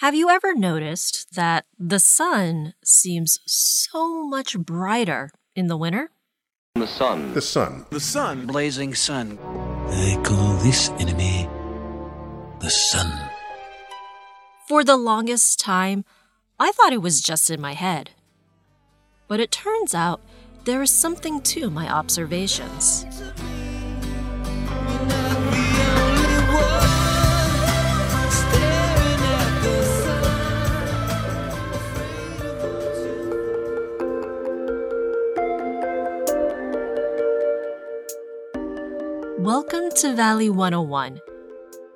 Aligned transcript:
Have 0.00 0.14
you 0.14 0.30
ever 0.30 0.54
noticed 0.54 1.34
that 1.34 1.66
the 1.78 2.00
sun 2.00 2.72
seems 2.82 3.38
so 3.44 4.26
much 4.26 4.58
brighter 4.58 5.30
in 5.54 5.66
the 5.66 5.76
winter? 5.76 6.10
The 6.74 6.86
sun. 6.86 7.34
The 7.34 7.42
sun. 7.42 7.84
The 7.90 8.00
sun. 8.00 8.46
Blazing 8.46 8.94
sun. 8.94 9.38
I 9.88 10.18
call 10.24 10.54
this 10.54 10.88
enemy 10.98 11.46
the 12.60 12.70
sun. 12.70 13.12
For 14.68 14.82
the 14.84 14.96
longest 14.96 15.60
time, 15.60 16.06
I 16.58 16.72
thought 16.72 16.94
it 16.94 17.02
was 17.02 17.20
just 17.20 17.50
in 17.50 17.60
my 17.60 17.74
head. 17.74 18.12
But 19.28 19.38
it 19.38 19.50
turns 19.50 19.94
out 19.94 20.22
there 20.64 20.80
is 20.80 20.90
something 20.90 21.42
to 21.42 21.68
my 21.68 21.92
observations. 21.92 23.04
Welcome 39.40 39.88
to 39.92 40.14
Valley 40.14 40.50
101, 40.50 41.18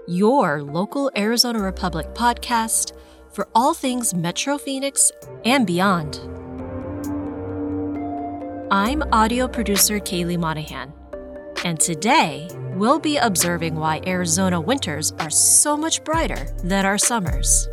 your 0.09 0.63
local 0.63 1.11
Arizona 1.15 1.61
Republic 1.61 2.07
podcast 2.15 2.97
for 3.35 3.49
all 3.55 3.75
things 3.75 4.15
Metro 4.15 4.57
Phoenix 4.57 5.13
and 5.45 5.67
beyond. 5.67 6.21
I'm 8.73 9.03
audio 9.13 9.47
producer 9.47 10.01
Kaylee 10.01 10.39
Monahan, 10.39 10.95
and 11.67 11.79
today 11.79 12.49
we'll 12.77 12.99
be 12.99 13.19
observing 13.19 13.75
why 13.75 14.01
Arizona 14.07 14.59
winters 14.59 15.13
are 15.19 15.29
so 15.29 15.77
much 15.77 16.03
brighter 16.03 16.49
than 16.65 16.87
our 16.87 16.97
summers. 16.97 17.69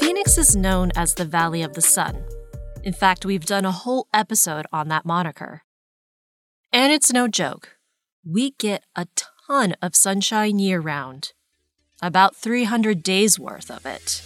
Phoenix 0.00 0.36
is 0.36 0.54
known 0.54 0.92
as 0.94 1.14
the 1.14 1.24
Valley 1.24 1.62
of 1.62 1.72
the 1.72 1.80
Sun. 1.80 2.22
In 2.86 2.92
fact, 2.92 3.26
we've 3.26 3.44
done 3.44 3.64
a 3.64 3.72
whole 3.72 4.06
episode 4.14 4.64
on 4.72 4.86
that 4.86 5.04
moniker. 5.04 5.64
And 6.72 6.92
it's 6.92 7.12
no 7.12 7.26
joke. 7.26 7.78
We 8.24 8.52
get 8.52 8.84
a 8.94 9.08
ton 9.48 9.74
of 9.82 9.96
sunshine 9.96 10.60
year 10.60 10.78
round, 10.78 11.32
about 12.00 12.36
300 12.36 13.02
days 13.02 13.40
worth 13.40 13.72
of 13.72 13.84
it. 13.86 14.22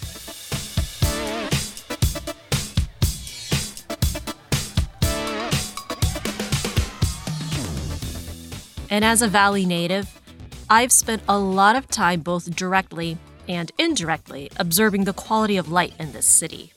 And 8.91 9.06
as 9.06 9.22
a 9.22 9.28
Valley 9.28 9.64
native, 9.64 10.20
I've 10.69 10.92
spent 10.92 11.22
a 11.27 11.39
lot 11.39 11.77
of 11.77 11.89
time 11.89 12.20
both 12.20 12.55
directly 12.55 13.17
and 13.48 13.72
indirectly 13.78 14.50
observing 14.58 15.05
the 15.05 15.14
quality 15.14 15.56
of 15.56 15.72
light 15.72 15.95
in 15.98 16.12
this 16.12 16.27
city. 16.27 16.74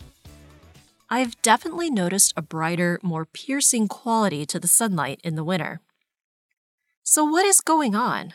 I've 1.13 1.39
definitely 1.43 1.91
noticed 1.91 2.33
a 2.35 2.41
brighter, 2.41 2.99
more 3.03 3.23
piercing 3.23 3.87
quality 3.87 4.47
to 4.47 4.59
the 4.59 4.67
sunlight 4.67 5.21
in 5.23 5.35
the 5.35 5.43
winter. 5.43 5.79
So, 7.03 7.23
what 7.23 7.45
is 7.45 7.61
going 7.61 7.93
on? 7.93 8.33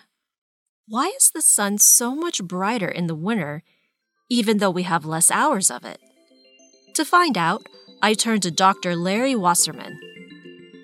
Why 0.86 1.06
is 1.16 1.32
the 1.34 1.42
sun 1.42 1.78
so 1.78 2.14
much 2.14 2.40
brighter 2.40 2.86
in 2.86 3.08
the 3.08 3.16
winter, 3.16 3.64
even 4.30 4.58
though 4.58 4.70
we 4.70 4.84
have 4.84 5.04
less 5.04 5.28
hours 5.28 5.72
of 5.72 5.84
it? 5.84 5.98
To 6.94 7.04
find 7.04 7.36
out, 7.36 7.66
I 8.00 8.14
turned 8.14 8.44
to 8.44 8.52
Dr. 8.52 8.94
Larry 8.94 9.34
Wasserman. 9.34 9.98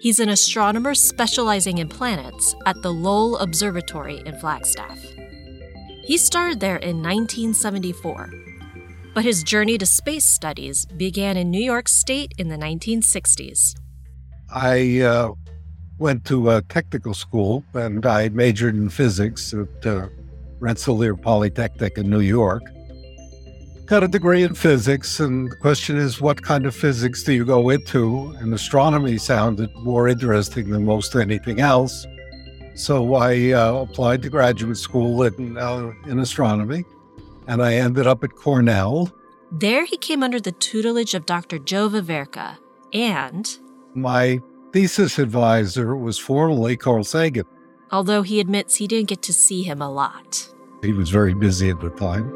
He's 0.01 0.19
an 0.19 0.29
astronomer 0.29 0.97
specializing 0.97 1.79
in 1.79 1.89
planets 1.89 2.57
at 2.67 2.83
the 2.83 2.93
Lowell 2.93 3.39
Observatory 3.39 4.21
in 4.27 4.37
Flagstaff. 4.41 4.99
He 6.03 6.19
started 6.19 6.59
there 6.59 6.79
in 6.79 7.05
1974, 7.05 8.31
but 9.15 9.25
his 9.25 9.43
journey 9.43 9.79
to 9.79 9.87
space 9.87 10.27
studies 10.27 10.85
began 10.97 11.37
in 11.37 11.51
New 11.51 11.63
York 11.63 11.89
State 11.89 12.35
in 12.37 12.49
the 12.49 12.57
1960s. 12.57 13.75
I 14.53 15.01
uh, 15.01 15.31
went 15.99 16.25
to 16.27 16.51
a 16.51 16.63
technical 16.63 17.15
school 17.15 17.65
and 17.75 18.05
I 18.05 18.29
majored 18.31 18.75
in 18.75 18.89
physics 18.89 19.55
at 19.55 19.87
uh, 19.87 20.09
Rensselaer 20.59 21.15
Polytechnic 21.15 21.97
in 21.97 22.11
New 22.11 22.21
York. 22.21 22.63
Got 23.87 24.03
a 24.03 24.09
degree 24.09 24.43
in 24.43 24.55
physics, 24.55 25.21
and 25.21 25.53
the 25.53 25.57
question 25.57 25.99
is, 25.99 26.19
what 26.19 26.41
kind 26.41 26.65
of 26.65 26.75
physics 26.75 27.23
do 27.23 27.35
you 27.35 27.45
go 27.45 27.69
into? 27.69 28.35
And 28.41 28.55
astronomy 28.55 29.19
sounded 29.19 29.71
more 29.77 30.09
interesting 30.09 30.71
than 30.71 30.87
most 30.87 31.15
anything 31.15 31.61
else. 31.61 32.07
So 32.75 33.15
I 33.15 33.51
uh, 33.53 33.75
applied 33.75 34.23
to 34.23 34.31
graduate 34.31 34.79
school 34.79 35.23
in, 35.25 35.59
uh, 35.59 35.93
in 36.07 36.19
astronomy, 36.19 36.85
and 37.47 37.63
I 37.63 37.75
ended 37.75 38.07
up 38.07 38.25
at 38.25 38.35
Cornell. 38.37 39.13
There 39.53 39.85
he 39.85 39.97
came 39.97 40.23
under 40.23 40.41
the 40.41 40.53
tutelage 40.53 41.15
of 41.15 41.27
Dr. 41.27 41.59
Joe 41.59 41.89
Veverka, 41.89 42.57
and 42.93 43.59
My 43.95 44.41
thesis 44.73 45.19
advisor 45.19 45.95
was 45.97 46.19
formerly 46.19 46.77
Carl 46.77 47.05
Sagan. 47.05 47.45
although 47.93 48.23
he 48.23 48.41
admits 48.41 48.77
he 48.77 48.89
didn't 48.89 49.09
get 49.09 49.23
to 49.23 49.33
see 49.33 49.63
him 49.63 49.81
a 49.81 49.91
lot. 49.91 50.49
He 50.83 50.93
was 50.93 51.11
very 51.11 51.33
busy 51.35 51.71
at 51.71 51.81
the 51.81 51.91
time. 51.91 52.27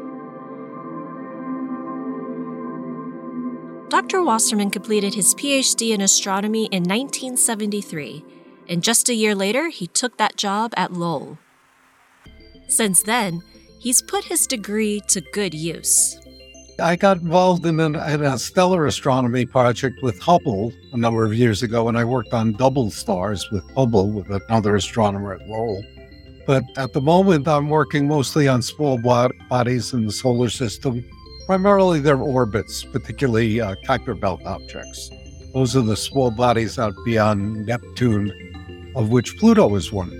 Dr. 3.89 4.23
Wasserman 4.23 4.69
completed 4.69 5.15
his 5.15 5.33
PhD 5.35 5.93
in 5.93 5.99
astronomy 6.01 6.65
in 6.65 6.83
1973, 6.83 8.23
and 8.69 8.83
just 8.83 9.09
a 9.09 9.15
year 9.15 9.33
later, 9.35 9.69
he 9.69 9.87
took 9.87 10.17
that 10.17 10.37
job 10.37 10.73
at 10.77 10.93
Lowell. 10.93 11.39
Since 12.67 13.01
then, 13.03 13.41
he's 13.79 14.01
put 14.01 14.23
his 14.23 14.45
degree 14.45 15.01
to 15.07 15.21
good 15.21 15.53
use. 15.53 16.19
I 16.81 16.95
got 16.95 17.17
involved 17.17 17.65
in, 17.65 17.79
an, 17.79 17.95
in 17.95 18.23
a 18.23 18.37
stellar 18.37 18.85
astronomy 18.85 19.45
project 19.45 20.01
with 20.01 20.19
Hubble 20.19 20.71
a 20.93 20.97
number 20.97 21.25
of 21.25 21.33
years 21.33 21.63
ago, 21.63 21.89
and 21.89 21.97
I 21.97 22.05
worked 22.05 22.33
on 22.33 22.53
double 22.53 22.89
stars 22.89 23.49
with 23.51 23.69
Hubble 23.71 24.11
with 24.11 24.29
another 24.29 24.75
astronomer 24.75 25.33
at 25.33 25.47
Lowell. 25.47 25.83
But 26.47 26.63
at 26.77 26.93
the 26.93 27.01
moment, 27.01 27.47
I'm 27.47 27.69
working 27.69 28.07
mostly 28.07 28.47
on 28.47 28.61
small 28.61 28.97
bodies 28.97 29.93
in 29.93 30.05
the 30.05 30.11
solar 30.11 30.49
system, 30.49 31.03
primarily 31.45 31.99
their 31.99 32.17
orbits, 32.17 32.83
particularly 32.85 33.59
uh, 33.59 33.75
Kuiper 33.85 34.19
Belt 34.19 34.41
objects. 34.45 35.09
Those 35.53 35.75
are 35.75 35.81
the 35.81 35.97
small 35.97 36.31
bodies 36.31 36.79
out 36.79 36.93
beyond 37.03 37.65
Neptune, 37.65 38.31
of 38.95 39.09
which 39.09 39.37
Pluto 39.37 39.75
is 39.75 39.91
one. 39.91 40.11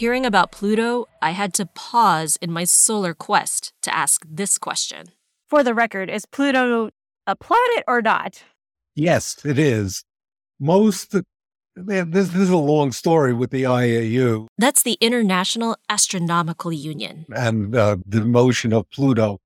Hearing 0.00 0.24
about 0.24 0.50
Pluto, 0.50 1.08
I 1.20 1.32
had 1.32 1.52
to 1.52 1.66
pause 1.66 2.36
in 2.40 2.50
my 2.50 2.64
solar 2.64 3.12
quest 3.12 3.74
to 3.82 3.94
ask 3.94 4.24
this 4.26 4.56
question. 4.56 5.08
For 5.50 5.62
the 5.62 5.74
record, 5.74 6.08
is 6.08 6.24
Pluto 6.24 6.88
a 7.26 7.36
planet 7.36 7.84
or 7.86 8.00
not? 8.00 8.42
Yes, 8.94 9.44
it 9.44 9.58
is. 9.58 10.04
Most, 10.58 11.16
man, 11.76 12.12
this, 12.12 12.28
this 12.30 12.40
is 12.40 12.48
a 12.48 12.56
long 12.56 12.92
story 12.92 13.34
with 13.34 13.50
the 13.50 13.64
IAU 13.64 14.46
That's 14.56 14.82
the 14.82 14.96
International 15.02 15.76
Astronomical 15.90 16.72
Union. 16.72 17.26
and 17.36 17.76
uh, 17.76 17.98
the 18.06 18.24
motion 18.24 18.72
of 18.72 18.88
Pluto. 18.88 19.38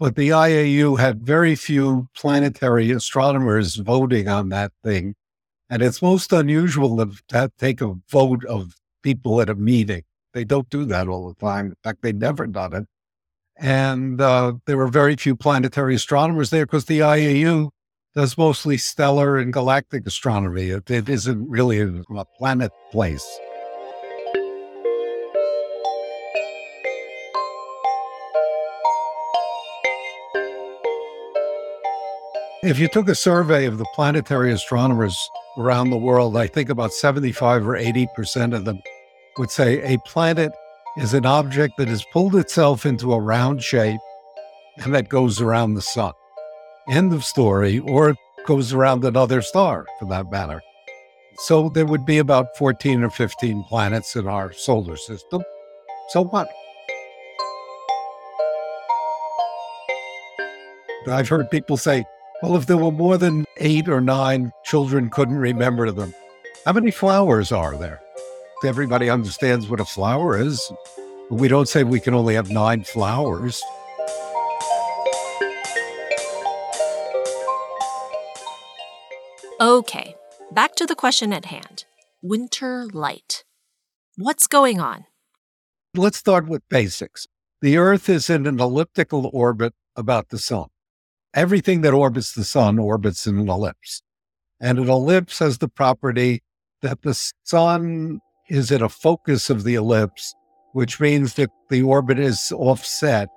But 0.00 0.16
the 0.16 0.30
IAU 0.30 0.98
had 0.98 1.22
very 1.22 1.54
few 1.54 2.08
planetary 2.16 2.90
astronomers 2.90 3.76
voting 3.76 4.26
on 4.26 4.48
that 4.48 4.72
thing. 4.82 5.14
And 5.70 5.82
it's 5.82 6.02
most 6.02 6.32
unusual 6.32 6.96
to, 6.96 7.12
to 7.28 7.52
take 7.60 7.80
a 7.80 7.94
vote 8.10 8.44
of 8.46 8.74
people 9.04 9.40
at 9.40 9.50
a 9.50 9.54
meeting. 9.54 10.02
They 10.32 10.44
don't 10.44 10.68
do 10.70 10.84
that 10.86 11.06
all 11.06 11.28
the 11.28 11.34
time. 11.34 11.66
In 11.66 11.76
fact, 11.84 12.02
they've 12.02 12.16
never 12.16 12.48
done 12.48 12.74
it. 12.74 12.86
And 13.56 14.20
uh, 14.20 14.54
there 14.66 14.76
were 14.76 14.88
very 14.88 15.14
few 15.14 15.36
planetary 15.36 15.94
astronomers 15.94 16.50
there 16.50 16.66
because 16.66 16.86
the 16.86 16.98
IAU 16.98 17.70
does 18.16 18.36
mostly 18.36 18.76
stellar 18.76 19.38
and 19.38 19.52
galactic 19.52 20.06
astronomy. 20.06 20.70
It, 20.70 20.90
it 20.90 21.08
isn't 21.08 21.48
really 21.48 21.80
a, 21.80 22.02
a 22.16 22.24
planet 22.24 22.72
place. 22.90 23.24
If 32.64 32.78
you 32.78 32.88
took 32.88 33.08
a 33.08 33.14
survey 33.14 33.66
of 33.66 33.76
the 33.76 33.84
planetary 33.94 34.50
astronomers 34.50 35.28
around 35.58 35.90
the 35.90 35.98
world, 35.98 36.34
I 36.36 36.46
think 36.46 36.70
about 36.70 36.94
75 36.94 37.68
or 37.68 37.74
80% 37.74 38.56
of 38.56 38.64
them 38.64 38.80
would 39.38 39.50
say 39.50 39.80
a 39.82 39.98
planet 40.00 40.52
is 40.96 41.14
an 41.14 41.26
object 41.26 41.76
that 41.78 41.88
has 41.88 42.04
pulled 42.12 42.36
itself 42.36 42.86
into 42.86 43.12
a 43.12 43.20
round 43.20 43.62
shape 43.62 44.00
and 44.78 44.94
that 44.94 45.08
goes 45.08 45.40
around 45.40 45.74
the 45.74 45.82
sun. 45.82 46.12
End 46.88 47.12
of 47.12 47.24
story, 47.24 47.78
or 47.78 48.14
goes 48.46 48.72
around 48.72 49.04
another 49.04 49.40
star 49.40 49.86
for 49.98 50.06
that 50.06 50.30
matter. 50.30 50.62
So 51.38 51.68
there 51.68 51.86
would 51.86 52.04
be 52.04 52.18
about 52.18 52.56
14 52.56 53.02
or 53.02 53.10
15 53.10 53.64
planets 53.64 54.16
in 54.16 54.28
our 54.28 54.52
solar 54.52 54.96
system. 54.96 55.42
So 56.10 56.24
what? 56.24 56.48
I've 61.08 61.28
heard 61.28 61.50
people 61.50 61.76
say, 61.76 62.04
well, 62.42 62.56
if 62.56 62.66
there 62.66 62.76
were 62.76 62.92
more 62.92 63.18
than 63.18 63.44
eight 63.58 63.88
or 63.88 64.00
nine, 64.00 64.52
children 64.64 65.10
couldn't 65.10 65.36
remember 65.36 65.90
them. 65.90 66.14
How 66.64 66.72
many 66.72 66.90
flowers 66.90 67.52
are 67.52 67.76
there? 67.76 68.00
Everybody 68.64 69.10
understands 69.10 69.68
what 69.68 69.80
a 69.80 69.84
flower 69.84 70.38
is. 70.40 70.72
We 71.30 71.48
don't 71.48 71.68
say 71.68 71.84
we 71.84 72.00
can 72.00 72.14
only 72.14 72.34
have 72.34 72.50
nine 72.50 72.84
flowers. 72.84 73.62
Okay, 79.60 80.14
back 80.50 80.74
to 80.76 80.86
the 80.86 80.94
question 80.94 81.32
at 81.32 81.46
hand 81.46 81.84
winter 82.22 82.86
light. 82.92 83.44
What's 84.16 84.46
going 84.46 84.80
on? 84.80 85.04
Let's 85.94 86.16
start 86.16 86.48
with 86.48 86.62
basics. 86.70 87.26
The 87.60 87.76
Earth 87.76 88.08
is 88.08 88.30
in 88.30 88.46
an 88.46 88.60
elliptical 88.60 89.30
orbit 89.32 89.74
about 89.94 90.30
the 90.30 90.38
Sun. 90.38 90.68
Everything 91.34 91.82
that 91.82 91.92
orbits 91.92 92.32
the 92.32 92.44
Sun 92.44 92.78
orbits 92.78 93.26
in 93.26 93.38
an 93.38 93.48
ellipse. 93.48 94.02
And 94.58 94.78
an 94.78 94.88
ellipse 94.88 95.38
has 95.40 95.58
the 95.58 95.68
property 95.68 96.42
that 96.80 97.02
the 97.02 97.14
Sun 97.44 98.20
is 98.48 98.70
at 98.70 98.82
a 98.82 98.88
focus 98.88 99.50
of 99.50 99.64
the 99.64 99.74
ellipse, 99.74 100.34
which 100.72 101.00
means 101.00 101.34
that 101.34 101.50
the 101.70 101.82
orbit 101.82 102.18
is 102.18 102.52
offset. 102.52 103.28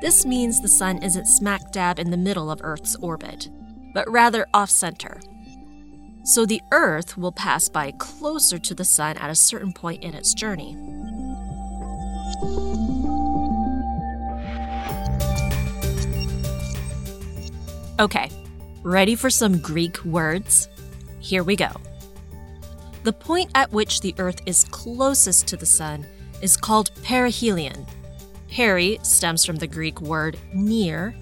This 0.00 0.24
means 0.24 0.60
the 0.60 0.68
Sun 0.68 1.02
isn't 1.02 1.26
smack 1.26 1.72
dab 1.72 1.98
in 1.98 2.10
the 2.10 2.16
middle 2.16 2.50
of 2.50 2.60
Earth's 2.62 2.96
orbit, 2.96 3.50
but 3.92 4.10
rather 4.10 4.46
off 4.54 4.70
center. 4.70 5.20
So 6.24 6.46
the 6.46 6.62
Earth 6.72 7.18
will 7.18 7.32
pass 7.32 7.68
by 7.68 7.90
closer 7.92 8.58
to 8.58 8.74
the 8.74 8.84
Sun 8.84 9.18
at 9.18 9.30
a 9.30 9.34
certain 9.34 9.72
point 9.72 10.02
in 10.02 10.14
its 10.14 10.34
journey. 10.34 10.76
Okay, 17.98 18.30
ready 18.82 19.14
for 19.14 19.30
some 19.30 19.58
Greek 19.58 20.04
words? 20.04 20.68
Here 21.20 21.42
we 21.42 21.56
go. 21.56 21.70
The 23.04 23.12
point 23.12 23.50
at 23.54 23.72
which 23.72 24.00
the 24.00 24.14
Earth 24.18 24.40
is 24.46 24.64
closest 24.64 25.48
to 25.48 25.56
the 25.56 25.66
Sun 25.66 26.06
is 26.40 26.56
called 26.56 26.90
perihelion 27.02 27.86
Peri 28.48 28.98
stems 29.02 29.44
from 29.44 29.56
the 29.56 29.66
Greek 29.66 30.00
word 30.00 30.38
near, 30.54 31.14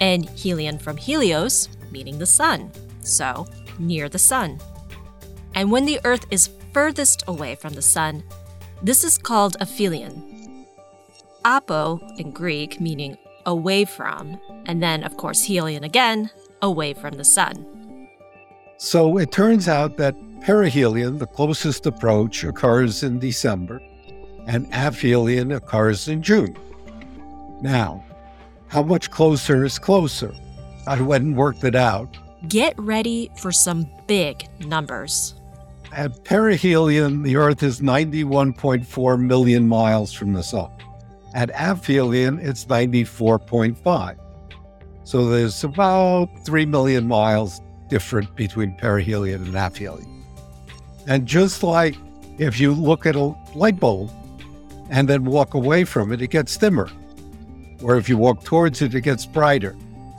and 0.00 0.28
helion 0.36 0.78
from 0.80 0.96
helios, 0.96 1.68
meaning 1.90 2.18
the 2.18 2.26
sun. 2.26 2.70
So, 3.00 3.46
near 3.78 4.08
the 4.08 4.18
sun. 4.18 4.60
And 5.54 5.70
when 5.70 5.86
the 5.86 6.00
Earth 6.04 6.26
is 6.30 6.50
furthest 6.72 7.24
away 7.26 7.54
from 7.54 7.74
the 7.74 7.82
sun, 7.82 8.22
this 8.82 9.04
is 9.04 9.18
called 9.18 9.56
aphelion. 9.60 10.66
Apo 11.44 12.00
in 12.18 12.30
Greek, 12.32 12.80
meaning 12.80 13.16
away 13.46 13.84
from, 13.84 14.40
and 14.66 14.82
then, 14.82 15.04
of 15.04 15.16
course, 15.16 15.46
helion 15.46 15.84
again, 15.84 16.30
away 16.62 16.94
from 16.94 17.14
the 17.14 17.24
sun. 17.24 17.66
So 18.78 19.18
it 19.18 19.32
turns 19.32 19.68
out 19.68 19.96
that 19.98 20.14
perihelion, 20.40 21.18
the 21.18 21.26
closest 21.26 21.86
approach, 21.86 22.44
occurs 22.44 23.02
in 23.02 23.18
December, 23.18 23.80
and 24.46 24.66
aphelion 24.72 25.56
occurs 25.56 26.08
in 26.08 26.22
June. 26.22 26.56
Now, 27.60 28.04
how 28.68 28.82
much 28.82 29.10
closer 29.10 29.64
is 29.64 29.78
closer? 29.78 30.34
I 30.86 31.00
went 31.00 31.24
and 31.24 31.36
worked 31.36 31.64
it 31.64 31.74
out. 31.74 32.16
Get 32.48 32.78
ready 32.78 33.30
for 33.38 33.52
some 33.52 33.88
big 34.06 34.46
numbers. 34.60 35.34
At 35.92 36.24
perihelion, 36.24 37.22
the 37.22 37.36
Earth 37.36 37.62
is 37.62 37.80
91.4 37.80 39.20
million 39.20 39.68
miles 39.68 40.12
from 40.12 40.32
the 40.32 40.42
Sun. 40.42 40.70
At 41.34 41.50
aphelion, 41.50 42.38
it's 42.38 42.64
94.5. 42.64 44.16
So 45.04 45.28
there's 45.28 45.62
about 45.64 46.30
3 46.46 46.64
million 46.66 47.06
miles 47.06 47.60
different 47.88 48.34
between 48.36 48.76
perihelion 48.78 49.42
and 49.42 49.54
aphelion. 49.54 50.22
And 51.06 51.26
just 51.26 51.62
like 51.62 51.96
if 52.38 52.58
you 52.58 52.72
look 52.72 53.04
at 53.04 53.16
a 53.16 53.34
light 53.54 53.78
bulb 53.78 54.10
and 54.90 55.08
then 55.08 55.24
walk 55.24 55.54
away 55.54 55.84
from 55.84 56.12
it, 56.12 56.22
it 56.22 56.28
gets 56.28 56.56
dimmer 56.56 56.88
or 57.84 57.96
if 57.96 58.08
you 58.08 58.16
walk 58.16 58.42
towards 58.42 58.80
it, 58.82 58.94
it 58.94 59.02
gets 59.02 59.26
brighter. 59.26 59.76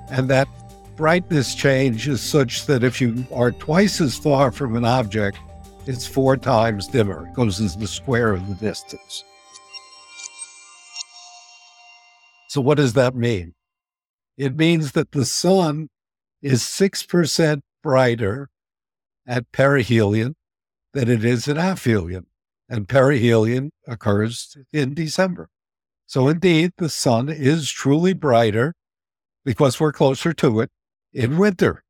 And 0.09 0.29
that 0.29 0.47
brightness 0.95 1.55
change 1.55 2.07
is 2.07 2.21
such 2.21 2.67
that 2.67 2.83
if 2.83 3.01
you 3.01 3.25
are 3.33 3.51
twice 3.51 3.99
as 3.99 4.17
far 4.17 4.51
from 4.51 4.75
an 4.75 4.85
object, 4.85 5.39
it's 5.87 6.05
four 6.05 6.37
times 6.37 6.87
dimmer. 6.87 7.27
It 7.27 7.33
goes 7.33 7.59
as 7.59 7.75
the 7.75 7.87
square 7.87 8.33
of 8.33 8.47
the 8.47 8.55
distance. 8.55 9.23
So, 12.55 12.61
what 12.61 12.77
does 12.77 12.93
that 12.93 13.13
mean? 13.13 13.53
It 14.37 14.55
means 14.55 14.93
that 14.93 15.11
the 15.11 15.25
sun 15.25 15.89
is 16.41 16.61
6% 16.61 17.59
brighter 17.83 18.47
at 19.27 19.51
perihelion 19.51 20.35
than 20.93 21.09
it 21.09 21.25
is 21.25 21.49
at 21.49 21.57
aphelion. 21.57 22.27
And 22.69 22.87
perihelion 22.87 23.71
occurs 23.85 24.55
in 24.71 24.93
December. 24.93 25.49
So 26.05 26.29
indeed, 26.29 26.71
the 26.77 26.87
sun 26.87 27.27
is 27.27 27.69
truly 27.69 28.13
brighter 28.13 28.73
because 29.43 29.77
we're 29.77 29.91
closer 29.91 30.31
to 30.31 30.61
it 30.61 30.69
in 31.11 31.37
winter. 31.37 31.83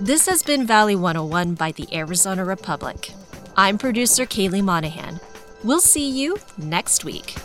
This 0.00 0.26
has 0.26 0.42
been 0.42 0.66
Valley 0.66 0.96
101 0.96 1.54
by 1.54 1.70
the 1.70 1.86
Arizona 1.96 2.44
Republic. 2.44 3.12
I'm 3.56 3.78
producer 3.78 4.26
Kaylee 4.26 4.64
Monahan. 4.64 5.20
We'll 5.62 5.80
see 5.80 6.10
you 6.10 6.38
next 6.58 7.04
week. 7.04 7.36